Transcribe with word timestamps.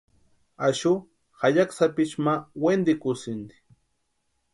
Axu 0.65 0.93
jayaki 1.39 1.75
sapichu 1.77 2.17
ma 2.25 2.33
wentikusïnti. 2.63 3.55